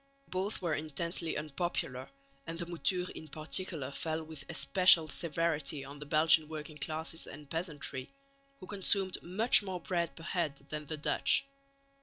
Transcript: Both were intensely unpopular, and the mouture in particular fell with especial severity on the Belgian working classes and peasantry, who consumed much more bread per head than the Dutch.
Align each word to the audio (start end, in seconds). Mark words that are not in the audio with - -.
Both 0.29 0.63
were 0.63 0.73
intensely 0.73 1.37
unpopular, 1.37 2.09
and 2.47 2.57
the 2.57 2.65
mouture 2.65 3.05
in 3.13 3.27
particular 3.27 3.91
fell 3.91 4.23
with 4.23 4.45
especial 4.49 5.07
severity 5.07 5.85
on 5.85 5.99
the 5.99 6.07
Belgian 6.07 6.47
working 6.47 6.79
classes 6.79 7.27
and 7.27 7.47
peasantry, 7.47 8.09
who 8.59 8.65
consumed 8.65 9.19
much 9.21 9.61
more 9.61 9.79
bread 9.79 10.15
per 10.15 10.23
head 10.23 10.55
than 10.69 10.87
the 10.87 10.97
Dutch. 10.97 11.45